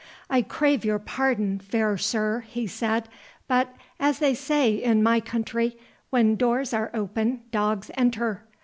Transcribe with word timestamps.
"I 0.31 0.41
crave 0.41 0.83
your 0.83 0.97
pardon, 0.97 1.59
fair 1.59 1.95
sir," 1.95 2.39
he 2.47 2.65
said; 2.65 3.07
"but, 3.47 3.75
as 3.99 4.17
they 4.17 4.33
say 4.33 4.73
in 4.73 5.03
my 5.03 5.19
country, 5.19 5.77
when 6.09 6.37
doors 6.37 6.73
are 6.73 6.89
open 6.95 7.41
dogs 7.51 7.91
enter. 7.95 8.43